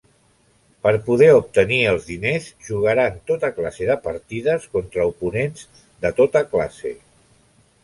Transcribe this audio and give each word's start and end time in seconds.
Per 0.85 0.93
poder 1.09 1.27
obtenir 1.39 1.77
els 1.91 2.07
diners 2.11 2.47
jugaran 2.69 3.19
tota 3.33 3.51
classe 3.59 3.91
de 3.91 3.99
partides 4.07 4.67
contra 4.77 5.07
oponents 5.13 5.69
de 6.07 6.15
tota 6.23 6.45
classe. 6.57 6.97